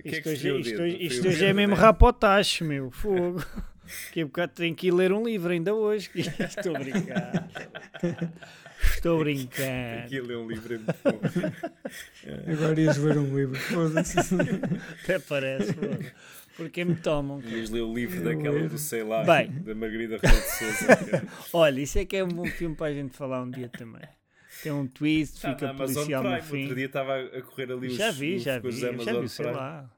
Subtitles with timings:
[0.00, 2.90] que é Isto que hoje, o isto hoje- isto hoje é mesmo rapotacho, meu.
[2.90, 3.44] Fogo.
[4.12, 6.08] Que a bocado tenho que ir ler um livro ainda hoje.
[6.14, 7.48] Estou a brincar.
[8.94, 10.04] Estou a brincar.
[10.04, 11.20] Aquilo é um livro muito bom.
[12.52, 13.56] Agora ias ver um livro.
[13.58, 14.18] Foda-se.
[15.02, 15.72] Até parece.
[15.74, 16.04] fogo.
[16.56, 17.40] Porque me tomam.
[17.42, 18.68] Ias ler o livro Eu daquela lembro.
[18.70, 19.50] do sei lá, Bem.
[19.62, 20.96] da Margarida Rebelo de Souza.
[20.96, 21.26] cara.
[21.52, 24.02] Olha, isso é que é um bom filme para a gente falar um dia também.
[24.62, 26.36] Tem um twist, Está fica policial Prime.
[26.36, 26.60] no fim.
[26.60, 28.70] Outro dia estava a correr ali os Já vi, os já vi.
[28.72, 29.90] Já da Amazon vi, sei lá.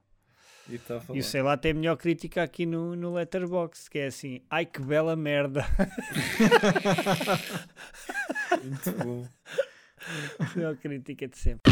[0.69, 0.81] E.
[1.13, 4.41] E o sei lá tem a melhor crítica aqui no, no Letterboxd, que é assim,
[4.49, 5.67] ai que bela merda.
[8.65, 9.29] Muito bom.
[10.39, 11.71] A melhor crítica de sempre.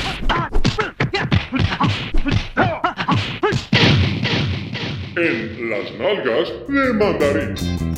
[5.17, 7.92] en las nalgas de mandarín.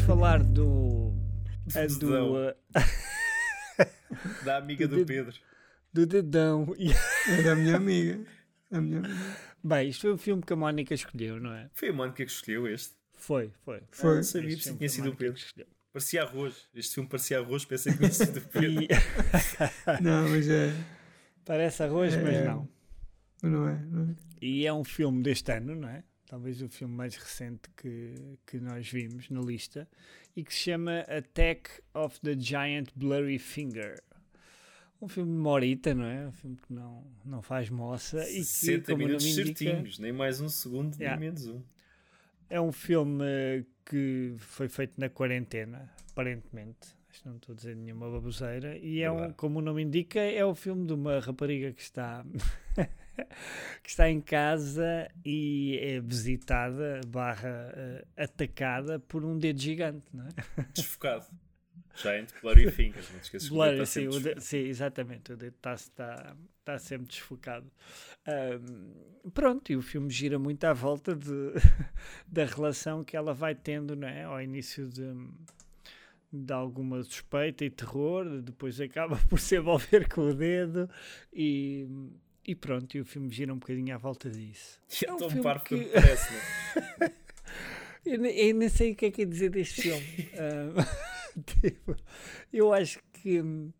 [0.00, 1.12] Falar do.
[1.74, 2.54] a do, uh,
[4.44, 5.06] Da amiga do dedo.
[5.06, 5.36] Pedro.
[5.92, 6.66] do dedão.
[7.28, 8.20] É da minha amiga.
[8.70, 9.14] Da minha amiga.
[9.62, 11.68] Bem, isto foi um filme que a Mónica escolheu, não é?
[11.74, 12.94] Foi a Mónica que escolheu este.
[13.18, 13.82] Foi, foi.
[13.90, 14.16] Foi.
[14.16, 15.34] não sabia que tinha a sido o Pedro.
[15.34, 15.66] que escolheu.
[15.92, 16.68] Parecia arroz.
[16.74, 18.86] Este filme parecia arroz, pensei que tinha sido o Pedro.
[20.00, 20.72] Não, mas é.
[21.44, 22.44] parece arroz, mas É.
[22.44, 22.68] não.
[23.42, 23.78] Não é?
[23.84, 24.14] Não é?
[24.40, 26.02] E é um filme deste ano, não é?
[26.30, 28.14] Talvez o filme mais recente que,
[28.46, 29.88] que nós vimos na lista
[30.36, 34.00] e que se chama Attack of the Giant Blurry Finger.
[35.02, 36.28] Um filme de Morita, não é?
[36.28, 40.12] Um filme que não, não faz moça e que, 60 como minutos indica, certinhos, nem
[40.12, 41.18] mais um segundo, Yeah.
[41.18, 41.60] nem menos um.
[42.48, 46.94] é um filme que foi feito na quarentena, aparentemente.
[47.10, 48.78] Acho que não estou a dizer nenhuma baboseira.
[48.78, 52.24] E é um, como o nome indica, é o filme de uma rapariga que está
[53.82, 60.26] que está em casa e é visitada barra eh, atacada por um dedo gigante, não
[60.26, 60.30] é?
[60.74, 61.26] Desfocado.
[61.96, 64.58] Giant Blurry Fingers, não te esqueças que o dedo Blurry, está sim, o de- sim,
[64.58, 65.32] exatamente.
[65.32, 67.70] O dedo está está, está sempre desfocado.
[68.26, 71.52] Ahm, pronto, e o filme gira muito à volta de,
[72.26, 74.22] da relação que ela vai tendo não é?
[74.22, 75.12] ao início de,
[76.32, 80.88] de alguma suspeita e terror, depois acaba por se envolver com o dedo
[81.32, 81.86] e,
[82.50, 84.80] e pronto, e o filme gira um bocadinho à volta disso.
[85.02, 87.12] E é É um tão parvo que- quanto parece, não é?
[88.04, 90.06] Eu, eu nem sei o que é que é dizer deste filme.
[91.32, 91.94] Ah, tipo,
[92.52, 93.70] eu acho que hum,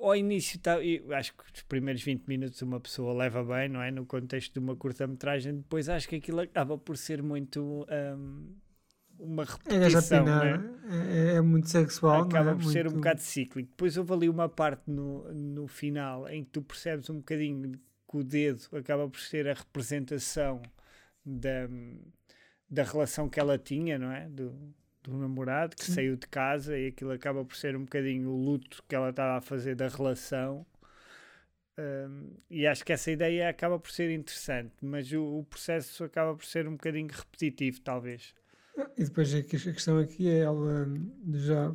[0.00, 3.80] ao início tá, eu acho que os primeiros 20 minutos uma pessoa leva bem, não
[3.82, 3.90] é?
[3.92, 8.56] No contexto de uma curta-metragem, depois acho que aquilo acaba por ser muito hum,
[9.18, 10.20] uma É repetição, é?
[10.20, 10.74] pinada.
[10.90, 12.22] É, é muito sexual.
[12.22, 12.62] acaba não é?
[12.62, 13.68] por ser um bocado cíclico.
[13.70, 18.16] Depois houve ali uma parte no, no final em que tu percebes um bocadinho que
[18.16, 20.62] o dedo acaba por ser a representação
[21.24, 21.68] da,
[22.68, 24.28] da relação que ela tinha, não é?
[24.28, 24.52] Do,
[25.02, 25.92] do namorado que Sim.
[25.94, 29.38] saiu de casa e aquilo acaba por ser um bocadinho o luto que ela estava
[29.38, 30.66] a fazer da relação.
[31.76, 36.34] Um, e acho que essa ideia acaba por ser interessante, mas o, o processo acaba
[36.36, 38.32] por ser um bocadinho repetitivo, talvez.
[38.96, 40.86] E depois é a questão aqui é ela
[41.34, 41.74] já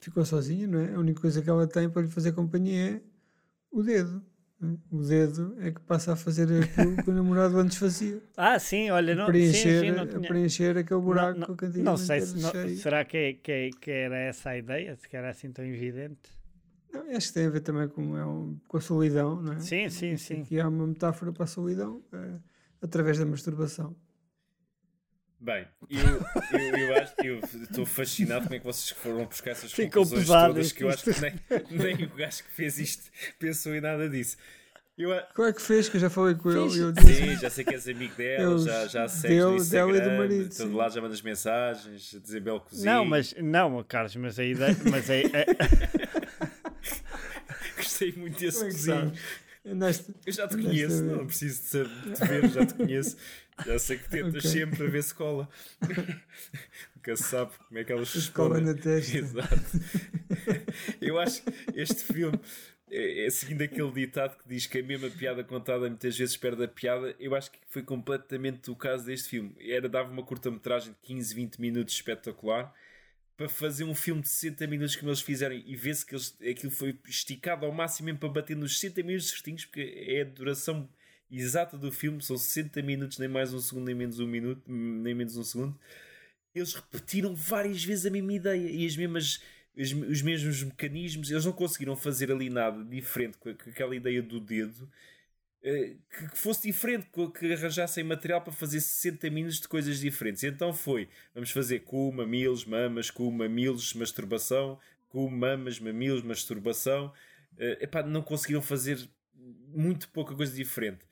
[0.00, 0.94] ficou sozinha, não é?
[0.94, 3.00] A única coisa que ela tem para lhe fazer companhia é
[3.70, 4.22] o dedo.
[4.60, 4.76] não é?
[4.90, 8.20] O dedo é que passa a fazer aquilo que o namorado antes fazia.
[8.36, 11.64] Ah, sim, olha, não, sim, preencher, sim, não a tinha- preencher aquele buraco não, que
[11.78, 14.96] não, não sei se não- será que, é- que, é- que era essa a ideia,
[14.96, 16.30] se que era assim tão evidente.
[16.92, 19.60] Não, acho que tem a ver também com, é um- com a solidão, não é?
[19.60, 20.42] Sim, sim, sim.
[20.42, 22.34] Aqui há uma metáfora para a solidão é,
[22.82, 23.94] através da masturbação.
[25.44, 29.72] Bem, eu, eu, eu acho eu estou fascinado como é que vocês foram buscar essas
[29.72, 31.34] Ficou conclusões pesado todas que eu acho que nem,
[31.96, 33.10] nem o gajo que fez isto
[33.40, 34.36] pensou em nada disso.
[34.96, 35.88] Eu, Qual é que fez?
[35.88, 38.56] Que eu já falei com ele eu disse sim, já sei que és amigo dela,
[38.58, 40.76] já, já segues dele- no Instagram, dela e do marido, de todo sim.
[40.76, 42.84] lado já mandas mensagens, a dizer belo cozinho.
[42.92, 45.14] Não, mas não, Carlos, mas a ideia, mas a,
[46.46, 46.52] a-
[47.76, 48.96] Gostei muito desse é cozinho.
[48.96, 49.20] sabes?
[49.64, 53.16] Andaste- Eu já te conheço, não preciso de de te ver, já te conheço.
[53.64, 54.50] Já sei que tentas Ok.
[54.50, 55.48] sempre a ver se cola.
[56.96, 58.74] Nunca se sabe como é que elas Escola respondem.
[58.74, 59.18] na testa.
[59.18, 59.80] Exato.
[61.00, 62.40] Eu acho que este filme
[62.90, 66.64] é, é seguindo aquele ditado que diz que a mesma piada contada muitas vezes perde
[66.64, 67.14] a piada.
[67.20, 69.54] Eu acho que foi completamente o caso deste filme.
[69.60, 72.72] Era dava uma curta-metragem de 15, 20 minutos espetacular
[73.42, 76.70] para fazer um filme de 60 minutos como eles fizeram e vê-se que eles, aquilo
[76.70, 80.88] foi esticado ao máximo mesmo para bater nos 60 minutos certinhos, porque é a duração
[81.28, 85.12] exata do filme, são 60 minutos, nem mais um segundo, nem menos um minuto, nem
[85.12, 85.76] menos um segundo.
[86.54, 89.40] Eles repetiram várias vezes a mesma ideia e as mesmas,
[89.76, 91.30] os, os mesmos mecanismos.
[91.30, 94.88] Eles não conseguiram fazer ali nada diferente com aquela ideia do dedo.
[95.62, 97.06] Eh, Que, fosse diferente,
[97.38, 100.42] que arranjassem material para fazer 60 minutos de coisas diferentes.
[100.44, 104.78] Então foi: vamos fazer cu, mamilos, mamas, cu, mamilos, masturbação,
[105.08, 107.12] com mamas, mamilos, masturbação.
[107.54, 108.98] Uh, epá, não conseguiram fazer
[109.68, 111.04] muito pouca coisa diferente.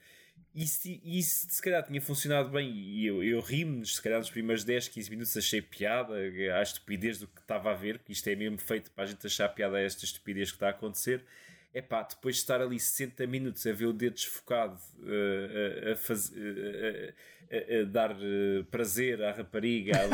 [0.52, 4.64] E se, se calhar tinha funcionado bem e eu, eu ri-me, se calhar nos primeiros
[4.64, 6.12] 10, 15 minutos achei piada
[6.58, 9.24] à estupidez do que estava a ver, porque isto é mesmo feito para a gente
[9.24, 11.24] achar piada a esta estupidez que está a acontecer.
[11.72, 15.92] É pá, depois de estar ali 60 minutos a ver o dedo desfocado uh, a,
[15.92, 17.14] a, faz, uh,
[17.50, 19.92] a, a, dar uh, prazer à rapariga,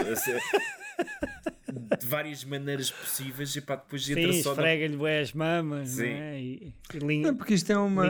[1.98, 5.20] de várias maneiras possíveis e pá, depois entra Sim, só esfrega-lhe na...
[5.20, 6.02] as mamas Sim.
[6.02, 6.40] Né?
[6.40, 7.22] e, e ling...
[7.22, 8.06] Não, porque isto é uma,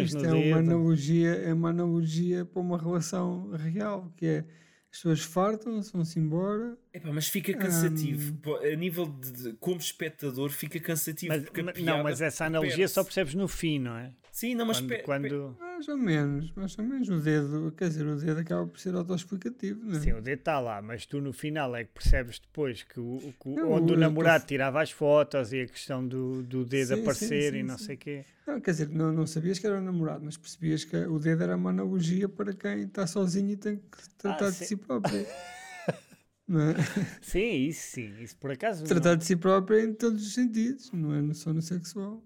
[0.00, 4.44] isto é uma analogia é uma analogia para uma relação real que é
[4.92, 6.76] as pessoas fartam-se, vão-se embora.
[6.92, 8.36] Epá, mas fica cansativo.
[8.44, 8.54] Um...
[8.56, 11.32] A nível de, de, como espectador, fica cansativo.
[11.32, 14.12] Mas, não, mas essa analogia só percebes no fim, não é?
[14.32, 15.58] Sim, não, mas quando, quando...
[15.80, 17.08] Mais ou menos, mais ou menos.
[17.08, 20.00] O dedo, quer dizer, o dedo acaba por ser autoexplicativo, não é?
[20.00, 23.32] Sim, o dedo está lá, mas tu no final é que percebes depois que, o,
[23.40, 24.48] que não, onde o, o namorado tô...
[24.48, 27.78] tirava as fotos e a questão do, do dedo sim, aparecer sim, sim, e não
[27.78, 28.24] sei o quê.
[28.46, 31.44] Não, quer dizer, não, não sabias que era o namorado, mas percebias que o dedo
[31.44, 35.18] era uma analogia para quem está sozinho e tem que tratar ah, de si próprio.
[35.24, 35.26] é?
[37.22, 38.84] Sim, isso sim, isso por acaso.
[38.84, 39.16] Tratar não...
[39.16, 42.22] de si próprio em todos os sentidos, não é só no sexual.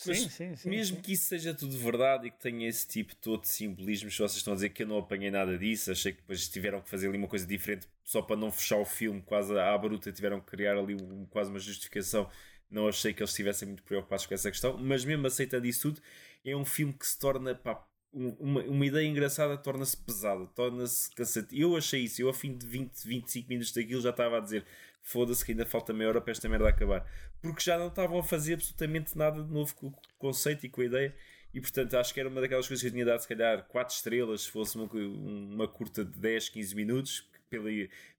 [0.00, 1.02] Sim, sim, sim, mesmo sim.
[1.02, 4.36] que isso seja tudo verdade e que tenha esse tipo todo de simbolismo, se vocês
[4.36, 7.08] estão a dizer que eu não apanhei nada disso, achei que depois tiveram que fazer
[7.08, 10.46] ali uma coisa diferente só para não fechar o filme quase à bruta, tiveram que
[10.46, 12.30] criar ali um, quase uma justificação.
[12.70, 16.00] Não achei que eles estivessem muito preocupados com essa questão, mas mesmo aceitando isso tudo,
[16.44, 21.60] é um filme que se torna pá, uma, uma ideia engraçada torna-se pesada, torna-se cansativo.
[21.60, 24.64] Eu achei isso, eu ao fim de 20, 25 minutos daquilo já estava a dizer
[25.02, 27.06] foda-se que ainda falta meia hora para esta merda acabar.
[27.40, 30.80] Porque já não estavam a fazer absolutamente nada de novo com o conceito e com
[30.80, 31.14] a ideia.
[31.52, 33.94] E portanto acho que era uma daquelas coisas que eu tinha dado se calhar 4
[33.94, 37.68] estrelas se fosse uma, uma curta de 10, 15 minutos pela,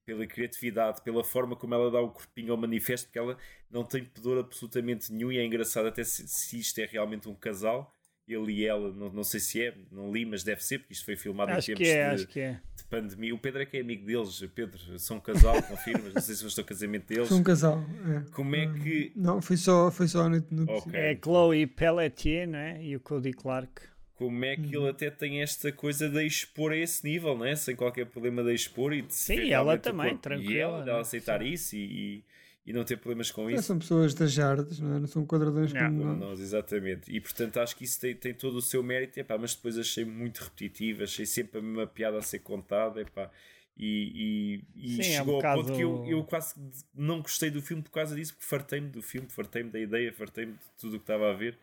[0.04, 3.38] pela criatividade, pela forma como ela dá o corpinho ao manifesto, porque ela
[3.70, 7.34] não tem pudor absolutamente nenhum e é engraçado até se, se isto é realmente um
[7.34, 7.90] casal
[8.28, 11.04] ele e ela, não, não sei se é, não li, mas deve ser, porque isto
[11.04, 12.60] foi filmado acho em tempos é, de, é.
[12.76, 13.34] de, pandemia.
[13.34, 16.42] O Pedro é que é amigo deles, Pedro, são um casal, confirmas, não sei se
[16.42, 17.28] foste ao casamento deles.
[17.28, 18.30] São um casal, é.
[18.30, 19.12] Como é que.
[19.16, 21.00] Não, foi só, foi só no, no okay.
[21.00, 22.82] É Chloe Pelletier, né?
[22.82, 23.92] E o Cody Clark.
[24.14, 24.84] Como é que uhum.
[24.84, 27.56] ele até tem esta coisa de expor a esse nível, né?
[27.56, 30.52] sem qualquer problema de expor e de Sim, ela também, tranquila.
[30.52, 31.48] E ela, ela aceitar sim.
[31.48, 32.24] isso e, e
[32.64, 33.62] e não ter problemas com isso.
[33.64, 35.00] são pessoas das jardas, não, é?
[35.00, 35.80] não são quadradões não.
[35.80, 36.40] como nós.
[36.40, 37.10] Exatamente.
[37.14, 40.04] E portanto acho que isso tem, tem todo o seu mérito, epá, mas depois achei
[40.04, 43.00] muito repetitivo, achei sempre a mesma piada a ser contada.
[43.00, 43.30] Epá,
[43.76, 45.62] e, e, e Sim, chegou é um ao bocado...
[45.62, 46.54] ponto que eu, eu quase
[46.94, 50.52] não gostei do filme por causa disso, porque fartei-me do filme, fartei-me da ideia, fartei-me
[50.52, 51.58] de tudo o que estava a ver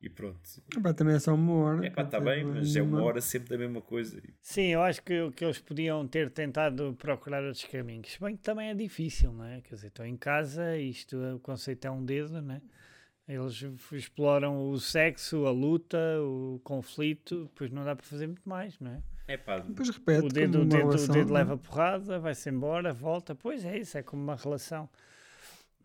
[0.00, 0.38] e pronto.
[0.76, 1.86] Epá, também é só uma hora.
[1.86, 4.22] É pá, está bem, mas é uma hora sempre da mesma coisa.
[4.40, 8.16] Sim, eu acho que, que eles podiam ter tentado procurar outros caminhos.
[8.20, 9.60] Bem que também é difícil, não é?
[9.60, 12.62] Quer dizer, estão em casa, isto, o conceito é um dedo, não é?
[13.28, 13.62] Eles
[13.92, 18.92] exploram o sexo, a luta, o conflito, depois não dá para fazer muito mais, não
[18.92, 19.02] é?
[19.26, 20.24] É pá, depois repete.
[20.24, 23.34] O dedo, o dedo, relação, o dedo leva porrada, vai-se embora, volta.
[23.34, 24.88] Pois é, isso é como uma relação.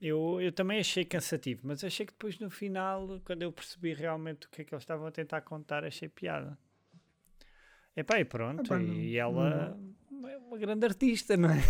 [0.05, 4.47] Eu, eu também achei cansativo, mas achei que depois no final, quando eu percebi realmente
[4.47, 6.57] o que é que eles estavam a tentar contar, achei piada.
[7.95, 9.77] Epá, e pronto, não, e ela
[10.11, 10.27] não.
[10.27, 11.61] é uma grande artista, não é?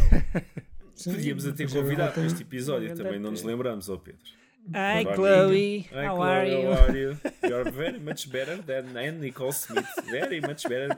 [0.96, 4.24] Sim, Podíamos até convidar para este episódio, também não nos lembramos, ó oh Pedro.
[4.70, 6.74] Hi Chloe, Hi, how, Chloe are you?
[6.74, 7.18] how are you?
[7.48, 9.86] You're very much better than Anne Nicole Smith.
[10.10, 10.98] Very much better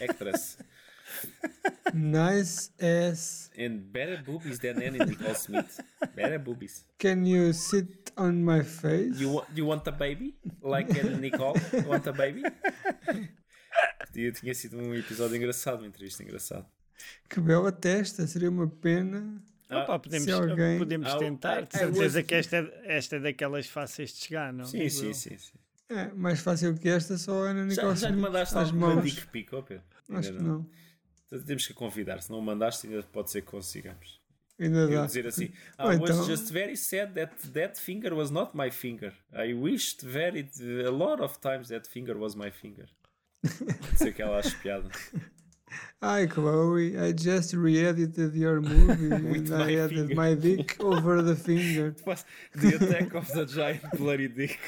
[0.00, 0.56] actress.
[1.94, 3.50] Nice ass.
[3.58, 5.80] And better boobies than Annie Nicole Smith.
[6.14, 6.84] Better boobies.
[6.98, 9.18] Can you sit on my face?
[9.18, 10.34] You want, you want a baby?
[10.62, 11.56] Like Annie Nicole?
[11.72, 12.42] You want a baby?
[14.12, 16.66] Tinha sido um episódio engraçado, uma entrevista engraçada.
[17.28, 19.42] Que bela testa, seria uma pena.
[19.68, 20.78] Ah, Opa, podemos, alguém...
[20.78, 24.66] podemos ah, tentar, de certeza que esta, esta é daquelas fáceis de chegar, não?
[24.66, 25.54] Sim, sim, sim, sim.
[25.88, 29.26] É, mais fácil que esta, só a Ana Nicole Já, já lhe mandaste alguma dick
[29.28, 29.82] pic, Pedro?
[30.10, 30.66] Acho que não.
[31.46, 34.20] Temos que convidar, se não mandaste, ainda pode ser que consigamos.
[34.60, 35.06] Ainda dá.
[35.06, 35.46] dizer assim,
[35.78, 36.24] I was então...
[36.24, 39.12] just very sad that that finger was not my finger.
[39.32, 40.48] I wished very
[40.86, 42.86] a lot of times that finger was my finger.
[43.42, 44.88] Pode ser que ela ache piada.
[46.02, 50.14] Hi Chloe, I just re-edited your movie and I added finger.
[50.14, 51.94] my dick over the finger.
[52.54, 54.58] the attack of the giant bloody dick.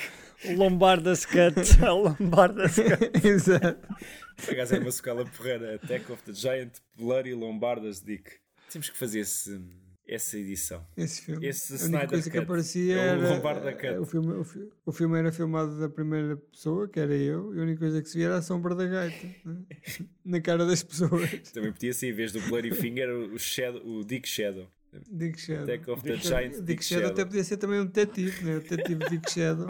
[0.57, 3.27] Lombardas cut, a Lombardas cut.
[3.27, 3.89] Exato.
[4.37, 5.77] Por acaso é uma sequela porreira.
[5.77, 8.31] Attack of the Giant Bloody Lombardas Dick.
[8.71, 9.61] Temos que fazer esse,
[10.09, 10.85] essa edição.
[10.97, 11.47] Esse filme.
[11.47, 13.29] Esse a única coisa que aparecia é era.
[13.29, 13.99] Lombarda Cut.
[13.99, 14.47] O filme, o,
[14.87, 18.09] o filme era filmado da primeira pessoa, que era eu, e a única coisa que
[18.09, 19.63] se via era a sombra da gaita né?
[20.25, 21.31] na cara das pessoas.
[21.53, 24.69] Também podia ser, em vez do Bloody Finger, o, shadow, o Dick Shadow.
[25.11, 25.63] Dick Shadow.
[25.65, 26.57] Attack of the Dick- Giants.
[26.57, 27.27] Dick, Dick Shadow até Shadow.
[27.27, 28.57] podia ser também um detetive, né?
[28.57, 29.67] O detetive Dick Shadow.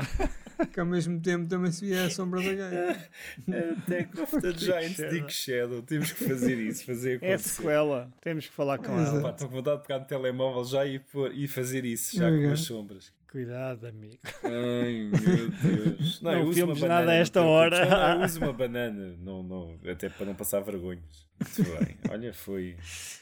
[0.73, 3.08] Que ao mesmo tempo também se via a sombra da gaia.
[3.49, 4.96] Attack of the Giants.
[5.11, 5.82] Dick Shadow.
[5.82, 7.49] Temos que fazer isso, fazer É acontecer.
[7.49, 8.12] sequela.
[8.20, 9.16] Temos que falar com Exato.
[9.18, 9.30] ela.
[9.30, 12.28] Estou com vontade de pegar no telemóvel já e, pôr- e fazer isso, já com
[12.34, 12.52] Obrigado.
[12.52, 13.12] as sombras.
[13.30, 14.18] Cuidado, amigo.
[14.44, 16.23] Ai meu Deus.
[16.23, 17.84] Não uso filmes nada a esta hora.
[17.84, 21.26] Não, eu uso uma banana, não, não, até para não passar vergonhas.
[21.58, 21.96] Muito bem.
[22.11, 22.76] Olha, foi,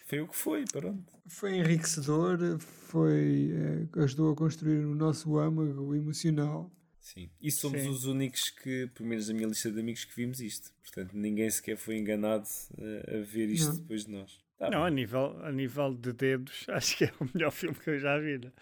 [0.06, 1.02] foi o que foi, pronto.
[1.26, 6.70] Foi enriquecedor, foi, eh, ajudou a construir o nosso âmago emocional.
[7.02, 7.28] Sim.
[7.40, 7.88] E somos Sim.
[7.88, 10.72] os únicos que, pelo menos na minha lista de amigos, que vimos isto.
[10.82, 12.46] Portanto, ninguém sequer foi enganado
[12.78, 13.76] eh, a ver isto Não.
[13.78, 14.40] depois de nós.
[14.56, 17.90] Tá Não, a nível, a nível de dedos, acho que é o melhor filme que
[17.90, 18.38] eu já vi.
[18.38, 18.52] né?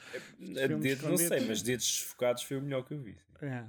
[0.64, 1.48] A filmes dedos não sei, dedos.
[1.48, 3.14] mas dedos desfocados foi o melhor que eu vi.
[3.42, 3.64] É, é.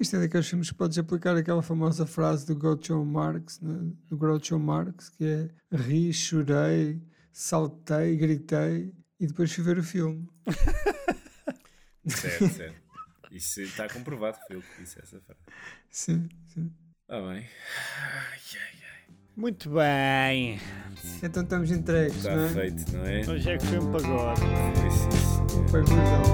[0.00, 3.92] Isto é daqueles filmes que podes aplicar aquela famosa frase do Groucho Marx, né?
[4.08, 7.00] do Groucho Marx, que é ri, chorei,
[7.32, 10.28] saltei, gritei e depois fui ver o filme.
[12.08, 12.85] Certo, certo.
[13.36, 15.40] Isso está comprovado, foi eu que disse essa frase.
[15.90, 16.72] Sim, sim.
[17.02, 17.46] Está bem.
[18.00, 19.14] Ai, ai, ai.
[19.36, 20.58] Muito bem.
[21.22, 22.48] Então estamos entregues, Está não é?
[22.48, 23.20] feito, não é?
[23.28, 24.40] Hoje é que foi um pagode.
[24.40, 25.68] Foi, sim, senhor.
[25.68, 26.24] Foi brutal.